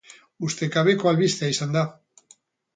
[0.47, 1.87] Ustekabeko albistea izan da.